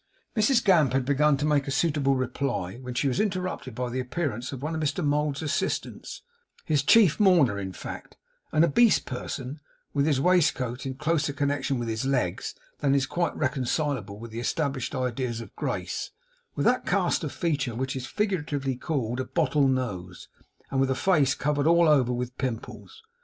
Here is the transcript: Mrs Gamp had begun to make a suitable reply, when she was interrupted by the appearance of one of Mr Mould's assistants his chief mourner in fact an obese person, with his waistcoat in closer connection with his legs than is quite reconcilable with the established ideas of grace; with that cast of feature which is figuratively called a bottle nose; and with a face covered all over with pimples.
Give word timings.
Mrs 0.35 0.65
Gamp 0.65 0.93
had 0.93 1.05
begun 1.05 1.37
to 1.37 1.45
make 1.45 1.67
a 1.67 1.69
suitable 1.69 2.15
reply, 2.15 2.77
when 2.77 2.95
she 2.95 3.07
was 3.07 3.19
interrupted 3.19 3.75
by 3.75 3.91
the 3.91 3.99
appearance 3.99 4.51
of 4.51 4.63
one 4.63 4.73
of 4.73 4.81
Mr 4.81 5.05
Mould's 5.05 5.43
assistants 5.43 6.23
his 6.65 6.81
chief 6.81 7.19
mourner 7.19 7.59
in 7.59 7.71
fact 7.71 8.17
an 8.51 8.63
obese 8.63 8.97
person, 8.97 9.59
with 9.93 10.07
his 10.07 10.19
waistcoat 10.19 10.87
in 10.87 10.95
closer 10.95 11.33
connection 11.33 11.77
with 11.77 11.87
his 11.87 12.03
legs 12.03 12.55
than 12.79 12.95
is 12.95 13.05
quite 13.05 13.37
reconcilable 13.37 14.17
with 14.17 14.31
the 14.31 14.39
established 14.39 14.95
ideas 14.95 15.39
of 15.39 15.55
grace; 15.55 16.09
with 16.55 16.65
that 16.65 16.87
cast 16.87 17.23
of 17.23 17.31
feature 17.31 17.75
which 17.75 17.95
is 17.95 18.07
figuratively 18.07 18.75
called 18.75 19.19
a 19.19 19.25
bottle 19.25 19.67
nose; 19.67 20.29
and 20.71 20.79
with 20.79 20.89
a 20.89 20.95
face 20.95 21.35
covered 21.35 21.67
all 21.67 21.87
over 21.87 22.11
with 22.11 22.35
pimples. 22.39 23.03